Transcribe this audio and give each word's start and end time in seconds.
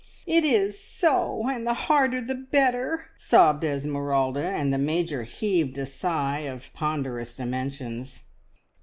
"It 0.25 0.43
is 0.43 0.79
so! 0.83 1.47
And 1.47 1.67
the 1.67 1.75
harder 1.75 2.21
the 2.21 2.33
better!" 2.33 3.11
sobbed 3.19 3.63
Esmeralda; 3.63 4.43
and 4.43 4.73
the 4.73 4.79
Major 4.79 5.21
heaved 5.21 5.77
a 5.77 5.85
sigh 5.85 6.39
of 6.39 6.73
ponderous 6.73 7.37
dimensions. 7.37 8.23